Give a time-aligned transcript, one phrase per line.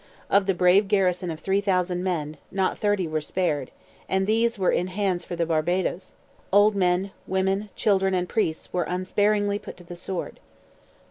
[0.31, 3.69] Of the brave garrison of 3,000 men, not thirty were spared,
[4.09, 6.15] and these, "were in hands for the Barbadoes;"
[6.51, 10.39] old men, women, children and priests, were unsparingly put to the sword.